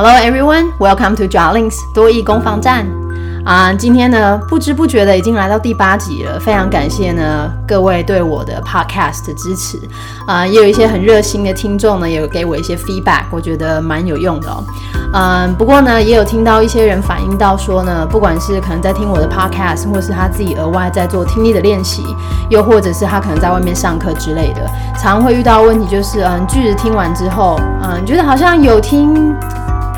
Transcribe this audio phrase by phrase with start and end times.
[0.00, 2.86] Hello everyone, welcome to Jarlings 多益攻防战。
[3.44, 9.76] 啊，今天呢，不知不觉的已经来到第八集了，非常感谢呢各位对我的 podcast 的支持。
[10.24, 14.62] 啊，也有一些很热心的听众呢，也有给我一些 feedback，我觉得蛮有用的哦。
[15.14, 22.04] 嗯，不过呢，也有听到一些人反映到说呢，不管是可能在听我的 podcast，或是他自己额外在做听力的练习，
[22.50, 24.64] 又或者是他可能在外面上课之类的，
[24.96, 29.34] 常会遇到问题就是，嗯，句子听完之后，嗯，觉得好像有听。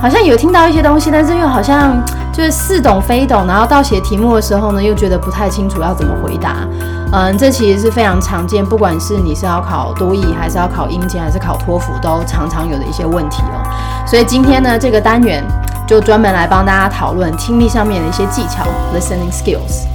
[0.01, 6.67] 好像有听到一些东西，但是又好像 就是似懂非懂，然后到写题目的时候呢，又觉得不太清楚要怎么回答。
[7.13, 13.61] 嗯，这其实是非常常见，不管是你是要考多译，还是要考英检，还是考托福，都常常有的一些问题哦。
[14.07, 15.45] 所以今天呢，这个单元
[15.87, 18.65] 就专门来帮大家讨论听力上面的一些技巧
[18.95, 19.90] ，listening skills。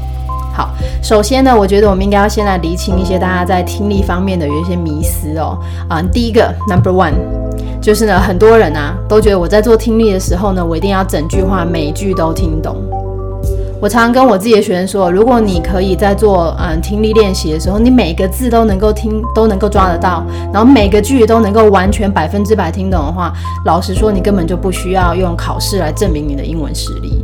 [0.55, 0.70] 好，
[1.03, 5.59] 首先呢，我觉得我们应该要先来厘清一些大家在听力方面的有一些迷思哦。
[5.89, 7.13] 啊，第一个，number one。
[7.81, 12.77] 就是呢，很多人啊都觉得我在做听力的时候呢，我一定要整句话每句都听懂。
[13.81, 23.34] 我常常跟我自己的学生说，如果你可以在做嗯听力练习的时候，你每个字都能够听，都能够抓得到，然后每个句都能够完全百分之百听懂的话，
[23.65, 27.23] 老实说，你根本就不需要用考试来证明你的英文实力。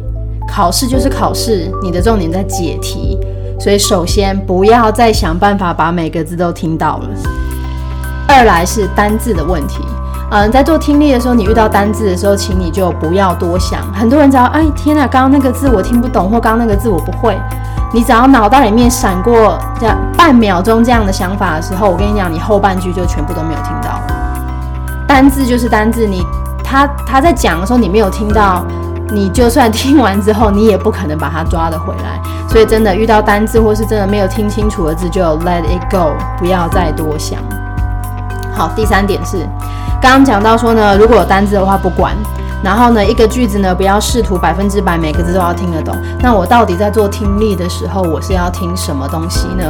[0.52, 3.18] 考试就是考试，你的重点在解题，
[3.58, 7.08] 所以首先不要再想办法把每个字都听到了。
[8.28, 9.80] 二来是单字的问题。
[10.34, 13.82] 嗯，在做听力的时候，你遇到单字的时候，请你就不要多想。
[13.94, 17.38] 很多人只要哎天哪，刚刚那个字我听不懂，或刚刚那个字我不会，
[17.94, 24.02] 你只要脑袋里面闪过这样半秒钟这样的想法的时候，我跟你讲，你后半句就全部都没有听到。
[25.08, 26.26] 单字就是单字，你
[26.64, 28.66] 他他在讲的时候你没有听到，
[29.12, 32.20] 你就算听完之后，你也不可能把它抓得回来。
[32.50, 37.40] 所以真的遇到单字或是真的没有听清楚的字，就 let it go，不要再多想。
[38.54, 39.48] 好，第三点是。
[40.02, 42.16] 刚刚讲到说呢，如果有单字的话不管，
[42.64, 45.96] 然后呢，一个句子呢不要试图百分之百每个字都要听得懂。
[46.20, 49.64] 那我到底在做听力的时候，我是要听什么东西呢？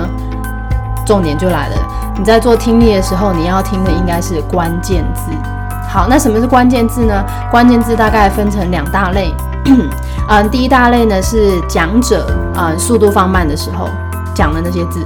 [1.06, 1.76] 重点就来了，
[2.18, 5.32] 你在做听力的时候，你要听的应该是关键字。
[5.92, 7.24] 好，那什么是关键字呢？
[7.52, 9.34] 关键字大概分成两大类。
[10.30, 12.26] 嗯， 第一大类呢是讲者
[12.56, 13.90] 啊速度放慢的时候
[14.34, 15.06] 讲的那些字。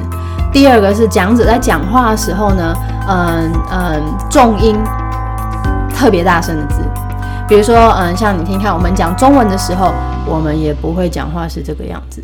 [0.54, 2.74] 第二个是讲者在讲话的时候呢，
[3.08, 4.78] 嗯嗯重音。
[5.98, 6.82] 特别大声的字，
[7.48, 9.94] 比如说，嗯，像你听看，我们讲中文的时候，
[10.26, 12.22] 我们也不会讲话是这个样子，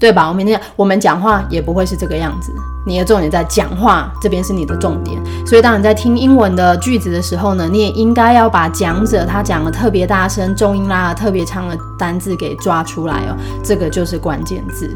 [0.00, 0.26] 对吧？
[0.26, 2.50] 我们讲，我们讲话也不会是这个样子。
[2.86, 14.90] 你的重点在讲话这边是你的重点，所以当你在听英文的句子的时候呢，你也应该要把讲者他讲的特别大声、重音拉的特别长的单字给抓出来哦，这个就是关键字。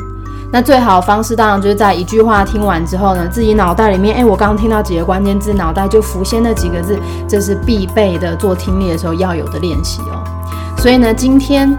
[0.51, 6.99] 那最好的方式当然就是在一句话听完之后呢，自己脑袋里面，哎，我刚刚听到几个关键字，脑袋就浮现那几个字，
[7.29, 10.25] 这是必备的做听力的时候要有的练习哦。
[10.79, 11.77] 所以呢，今天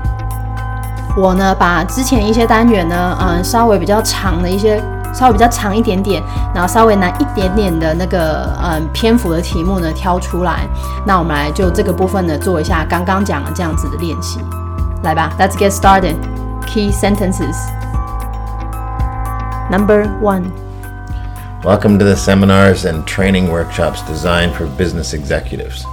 [1.17, 6.23] 我呢把之前一些单元呢，嗯，稍微比较长的一些，稍微比较长一点点，
[6.55, 10.69] 然后稍微难一点点的那个，嗯，篇幅的题目呢挑出来，
[11.05, 14.39] 那我们来就这个部分呢做一下刚刚讲的这样子的练习，
[15.03, 16.15] 来吧，Let's get started.
[16.67, 17.57] Key sentences.
[19.69, 20.53] Number one.
[21.65, 25.85] Welcome to the seminars and training workshops designed for business executives.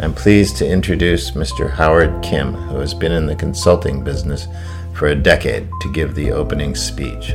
[0.00, 1.70] I'm pleased to introduce Mr.
[1.70, 4.46] Howard Kim, who has been in the consulting business
[4.92, 7.34] for a decade, to give the opening speech.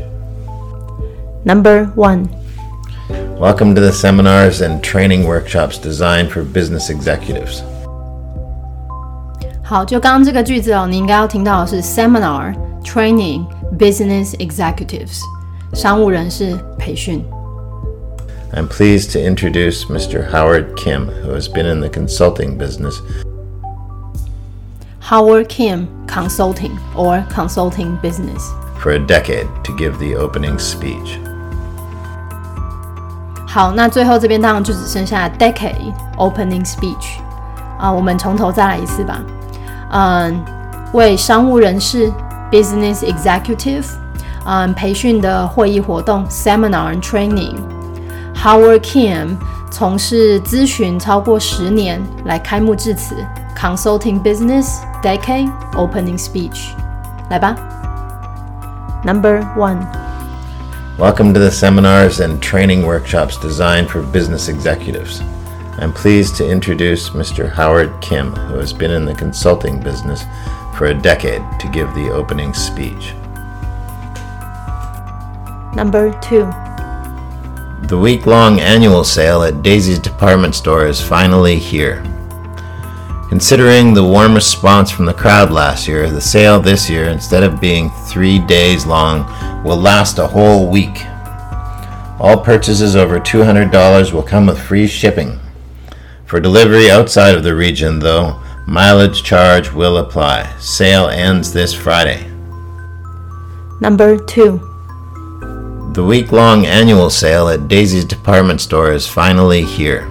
[1.43, 2.29] Number one.
[3.39, 7.63] Welcome to the seminars and training workshops designed for business executives.
[9.63, 13.45] 好，就刚刚这个句子哦，你应该要听到的是 seminar training
[13.77, 15.21] business executives。
[15.73, 17.25] 商务人士培训。
[18.55, 20.29] I'm pleased to introduce Mr.
[20.29, 23.01] Howard Kim, who has been in the consulting business.
[24.99, 28.51] Howard Kim Consulting or Consulting Business.
[28.79, 31.19] For a decade to give the opening speech.
[33.47, 37.19] 好，那最后这边当然就只剩下 decade opening speech
[37.77, 39.21] 啊，我们从头再来一次吧。
[39.91, 40.43] 嗯，
[40.93, 42.11] 为商务人士
[42.51, 43.85] business executive
[44.45, 47.55] 嗯，培训的会议活动 （seminar and training）。
[48.35, 49.37] Howard Kim
[49.69, 53.15] 从事咨询超过十年，来开幕致辞
[53.55, 56.71] （consulting business decade opening speech）。
[57.29, 57.55] 来吧，
[59.05, 65.21] Number one。Welcome to the seminars and training workshops designed for business executives.
[65.79, 67.49] I'm pleased to introduce Mr.
[67.49, 70.23] Howard Kim, who has been in the consulting business
[70.75, 73.15] for a decade, to give the opening speech.
[75.73, 76.45] Number two.
[77.88, 82.02] The week long annual sale at Daisy's department store is finally here.
[83.28, 87.60] Considering the warm response from the crowd last year, the sale this year, instead of
[87.60, 89.24] being three days long,
[89.62, 91.06] will last a whole week.
[92.18, 95.38] All purchases over $200 will come with free shipping.
[96.24, 100.52] For delivery outside of the region, though, mileage charge will apply.
[100.58, 102.28] Sale ends this Friday.
[103.80, 104.75] Number two.
[105.95, 110.03] The week long annual sale at Daisy's department store is finally here.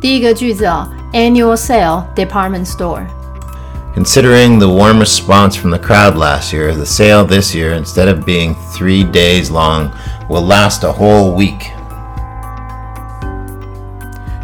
[0.00, 3.06] 第一个句子哦，Annual Sale Department Store。
[3.94, 8.24] Considering the warm response from the crowd last year, the sale this year, instead of
[8.26, 9.90] being three days long,
[10.28, 11.70] will last a whole week.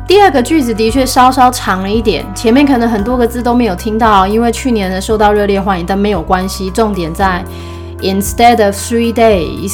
[0.09, 7.45] 第二个句子的确稍稍长了一点，前面可能很多个字都没有听到，因为去年呢受到热烈欢迎，但没有关系，重点在
[8.01, 9.73] instead of three days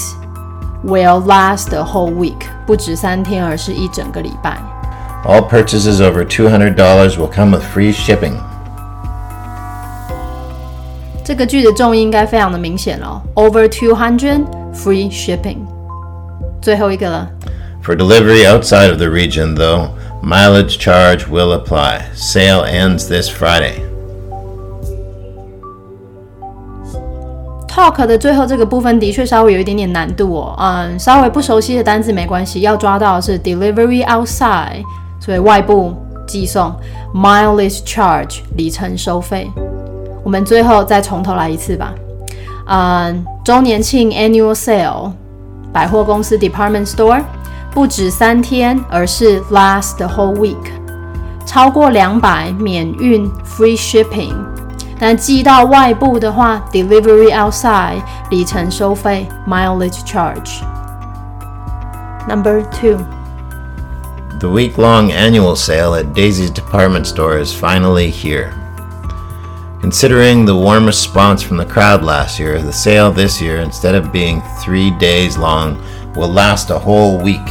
[0.84, 4.58] will last a whole week，不止三天，而是一整个礼拜。
[5.25, 8.34] All purchases over $200 will come with free shipping.
[11.25, 15.58] 这个句子重音应该非常的明显了，over two hundred free shipping。
[16.62, 17.28] 最后一个了。
[17.82, 19.88] For delivery outside of the region, though,
[20.22, 22.02] mileage charge will apply.
[22.14, 23.82] Sale ends this Friday.
[27.73, 34.83] Talk 的最后这个部分的确稍微有一点点难度哦，嗯，稍微不熟悉的单字没关系，要抓到的是 delivery outside，
[35.19, 35.91] 所以外部
[36.27, 36.71] 寄送
[37.15, 39.49] ，mileage charge 里程收费。
[40.23, 41.91] 我们最后再从头来一次吧，
[42.67, 45.11] 嗯，周年庆 annual sale，
[45.73, 47.23] 百货公司 department store
[47.71, 50.71] 不止三天，而是 last the whole week，
[51.43, 54.35] 超过两百免运 free shipping。
[54.98, 62.98] 但寄到外部的话，delivery outside 里程收费 mileage charge。Number two，
[64.40, 68.52] The week long annual sale at Daisy's department store is finally here.
[69.80, 74.12] Considering the warm response from the crowd last year, the sale this year, instead of
[74.12, 75.78] being three days long,
[76.14, 77.48] will last a whole week.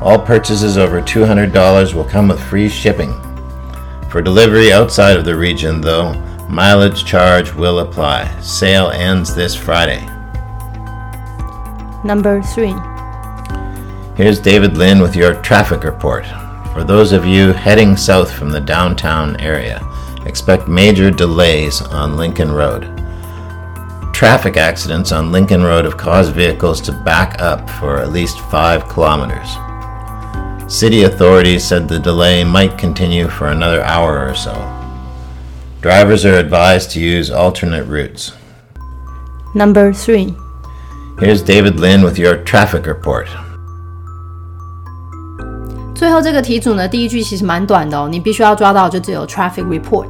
[0.00, 3.12] All purchases over $200 will come with free shipping.
[4.13, 6.13] For delivery outside of the region, though,
[6.47, 8.29] mileage charge will apply.
[8.41, 10.05] Sale ends this Friday.
[12.03, 16.27] Number three，Here's David Lynn with your traffic report.
[16.73, 19.81] For those of you heading south from the downtown area,
[20.27, 22.83] expect major delays on Lincoln Road.
[24.13, 28.87] Traffic accidents on Lincoln Road have caused vehicles to back up for at least five
[28.87, 29.57] kilometers.
[30.72, 34.52] City authorities said the delay might continue for another hour or so.
[35.80, 38.32] Drivers are advised to use alternate routes.
[39.54, 40.34] Number three，
[41.18, 43.28] Here's David Lynn with your traffic report.
[45.94, 50.08] 最后这个题组呢，第一句其实蛮短的哦，你必须要抓到就只有 traffic report。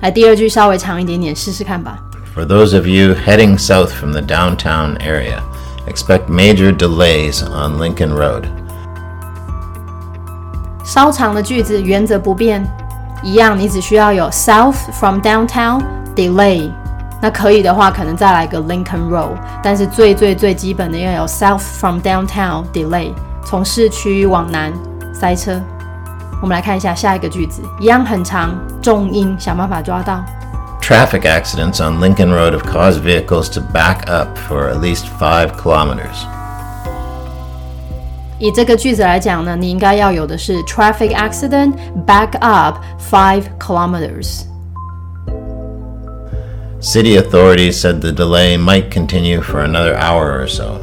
[0.00, 1.98] 来，第二句稍微长一点点，试试看吧。
[2.34, 5.40] For those of you heading south from the downtown area,
[5.86, 8.44] expect major delays on Lincoln Road.
[10.88, 12.64] 稍长的句子原则不变，
[13.22, 15.82] 一样，你只需要有 south from downtown
[16.14, 16.70] delay。
[17.22, 23.12] 那可以的话，可能再来个 Lincoln Road，但是最最最基本的要有 south from downtown delay，
[23.46, 24.72] 从市区往南
[25.14, 25.58] 塞车。
[26.42, 28.50] 我们来看一下下一个句子，一样很长，
[28.82, 30.22] 重音想办法抓到。
[30.82, 35.52] Traffic accidents on Lincoln Road have caused vehicles to back up for at least five
[35.56, 36.26] kilometers.
[38.38, 41.72] 以这个句子来讲呢，你应该要有的是 traffic accident
[42.06, 44.42] back up five kilometers。
[46.80, 50.80] City authorities said the delay might continue for another hour or so.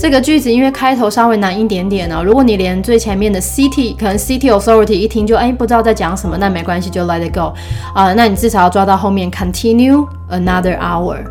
[0.00, 7.52] 这个句子因为开头稍微难一点点哦，如果你连最前面的 city 可能 city authority 一听就哎不知道在讲什么，那没关系，就 let it go
[7.92, 11.24] 啊、那你至少要抓到后面 continue another hour。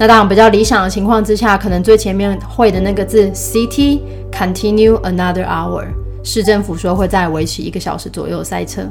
[0.00, 4.00] 那当然比较理想的情况之下，可能最前面会的那个字 city
[4.30, 5.86] continue another hour，
[6.22, 8.82] 市政府说会再维持一个小时左右塞车。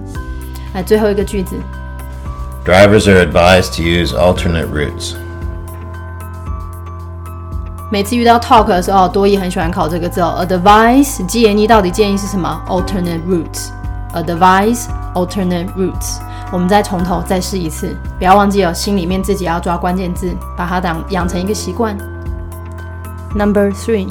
[0.73, 1.55] 来最后一个句子，
[2.65, 5.13] Drivers are advised to use alternate routes.
[7.91, 10.43] 每次遇到 talk 的时候，多益很喜欢考这个字哦。
[10.49, 12.61] Advise G N E 到底建议是什么？
[12.67, 16.19] Alternate routes。Advise alternate routes。
[16.51, 21.97] 我们再从头再试一次，不要忘记哦，心里面自己要抓关键字，把它当养成一个习惯。
[23.35, 24.07] Number three，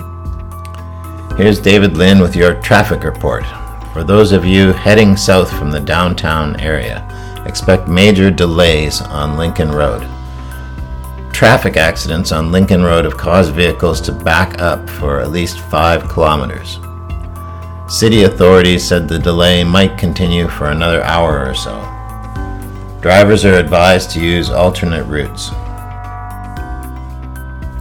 [1.39, 3.45] Here's David Lynn with your traffic report.
[3.93, 7.03] For those of you heading south from the downtown area,
[7.47, 10.03] expect major delays on Lincoln Road.
[11.33, 16.09] Traffic accidents on Lincoln Road have caused vehicles to back up for at least five
[16.09, 16.79] kilometers.
[17.89, 21.73] City authorities said the delay might continue for another hour or so.
[23.02, 25.52] Drivers are advised to use alternate routes.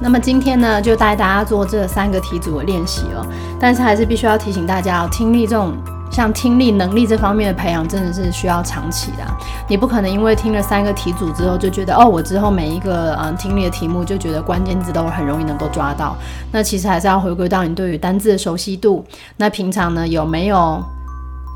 [0.00, 3.26] 那么今天呢，就带大家做这三个题组的练习哦。
[3.58, 5.74] 但是还是必须要提醒大家哦，听力这种
[6.08, 9.24] 像听力能力这方面的培养，真的是需要长期的。
[9.66, 16.16] 你不可能因为听了三个题组之后，就觉得哦，我之后每一个嗯听力的题目就觉得关键字都很容易能够抓到。
[16.52, 19.04] 那其实还是要回归到你对于单字的熟悉度。
[19.36, 20.80] 那平常呢，有没有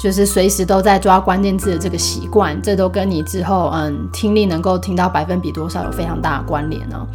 [0.03, 2.61] 就是随时都在抓关键字的这个习惯？
[2.61, 7.07] 这都跟你之后嗯听力能够听到百分比多少有非常大的关联呢。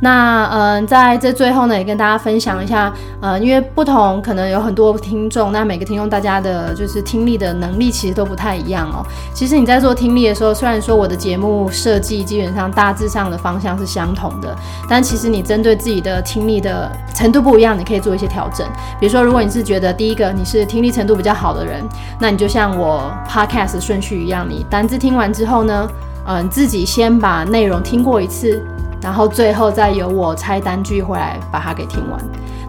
[0.00, 9.04] 那嗯，在这最后呢，也跟大家分享一下，呃，因为不同，可能有很多听众，那每个听众大家的就是听力的能力其实都不太一样哦。
[9.32, 14.54] 其实你在做听力的时候，虽然说我的节目设计基本上大致上的方向是相同的，
[14.88, 18.66] 但其实你针对自己的听力的程度不一样，你可以做一些调整。
[19.00, 21.82] 比如说，如果你是觉得第一个你是听力程度比较好的人，
[22.20, 25.88] 那你就像我 podcast 顺序一样，你单字听完之后呢，
[26.26, 28.62] 嗯，自己先把内容听过一次。
[29.04, 32.18] 然后最后再由我拆单据回来把它给听完。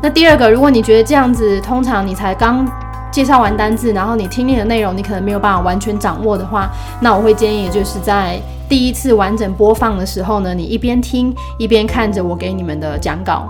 [0.03, 2.67] 那第二个，如果你觉得这样子，通常你才刚
[3.09, 8.37] 介绍完单字，然后你听力的内容你可能没有办法完全掌握的话，那我会建议就是在
[8.67, 13.47] 第一次完整播放的时候呢，你一边听一边看着我给你们的讲稿，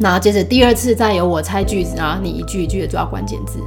[0.00, 3.58] 然后接着第二次再由我猜句子，然后你一句一句的抓关键字。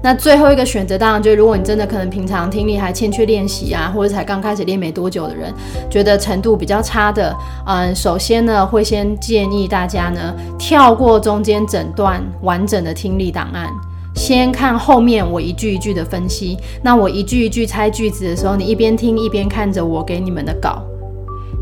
[0.00, 5.52] 那最后一个选择，当然就是如果你真的可能平常听力还欠缺练习啊，或者才刚开始练没多久的人，
[5.90, 13.68] 觉得程度比较差的，嗯，首先呢会先建议大家呢跳过中间整段完整的听力档案，
[14.14, 16.56] 先看后面我一句一句的分析。
[16.80, 20.80] 那我一句一句猜句子的时候，你一边听一边看着我给你们的稿。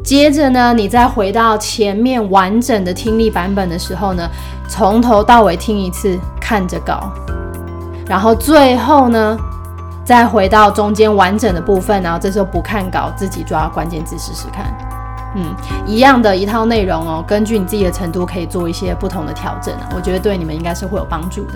[0.07, 4.31] 接着呢，你再回到前面完整的听力版本的时候呢，
[4.69, 7.13] 从头到尾听一次，看着稿。
[8.07, 9.37] 然后最后呢，
[10.05, 14.73] 再回到中间完整的部分，然后这时候不看稿，自己抓关键字试试看。
[15.35, 15.53] 嗯，
[15.85, 21.55] 一样的一套内容哦，根据你自己的程度可以做一些不同的调整啊，我觉得对你们应该是会有帮助的。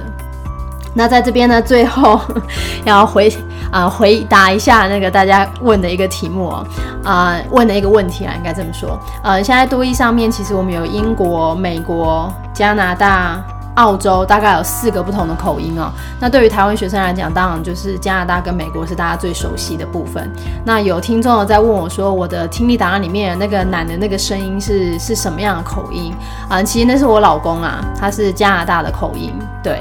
[0.95, 2.21] 那在这边呢，最后
[2.85, 3.33] 要回
[3.71, 6.67] 啊回答一下那个大家问的一个题目哦，
[7.05, 8.99] 啊问的一个问题啊，应该这么说。
[9.23, 13.43] 呃，现在多益上面其实我们有英国、美国、加拿大。
[13.77, 15.91] 澳洲大概有四个不同的口音哦。
[16.19, 20.29] 那对于台湾学生来讲，当然就是加拿大跟美国是大家最熟悉的部分。
[20.65, 26.13] 那有听众在问我说，我的听力档案里面那个男的那个声音是是什么样的口音
[26.49, 26.61] 啊？
[26.63, 29.33] 其实那是我老公啊，他是加拿大的口音，
[29.63, 29.81] 对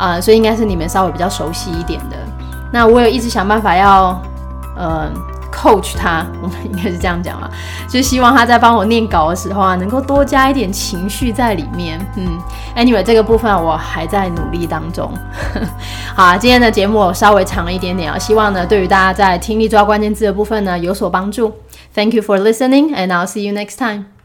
[0.00, 2.16] 啊，所以应该是你们稍微比较熟悉一点的。
[2.72, 4.20] 那我有一直想办法要，
[4.78, 5.12] 嗯。
[5.52, 7.50] coach 他，我们应该是这样讲嘛，
[7.88, 12.00] 就希望他在帮我念稿的时候啊，能够多加一点情绪在里面。
[12.16, 12.38] 嗯
[12.76, 15.12] ，anyway，这个部分我还在努力当中。
[16.14, 21.52] 好，今天的节目稍微长了一点点啊，希望呢对于大家在听力抓关键字的部分呢有所帮助。
[21.94, 24.19] Thank you for listening, and I'll see you next time.